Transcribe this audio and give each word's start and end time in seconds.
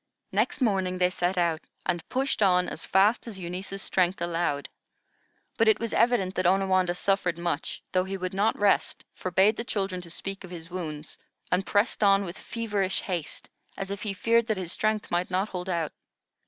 Next 0.31 0.61
morning, 0.61 0.97
they 0.97 1.11
set 1.11 1.37
out 1.37 1.61
and 1.85 2.09
pushed 2.09 2.41
on 2.41 2.67
as 2.67 2.87
fast 2.87 3.27
as 3.27 3.37
Eunice's 3.37 3.83
strength 3.83 4.19
allowed. 4.19 4.67
But 5.57 5.67
it 5.67 5.79
was 5.79 5.93
evident 5.93 6.33
that 6.33 6.47
Onawandah 6.47 6.95
suffered 6.95 7.37
much, 7.37 7.83
though 7.91 8.05
he 8.05 8.17
would 8.17 8.33
not 8.33 8.57
rest, 8.57 9.05
forbade 9.13 9.57
the 9.57 9.63
children 9.63 10.01
to 10.01 10.09
speak 10.09 10.43
of 10.43 10.49
his 10.49 10.71
wounds, 10.71 11.19
and 11.51 11.67
pressed 11.67 12.03
on 12.03 12.23
with 12.25 12.39
feverish 12.39 13.01
haste, 13.01 13.47
as 13.77 13.91
if 13.91 14.01
he 14.01 14.15
feared 14.15 14.47
that 14.47 14.57
his 14.57 14.71
strength 14.71 15.11
might 15.11 15.29
not 15.29 15.49
hold 15.49 15.69
out. 15.69 15.91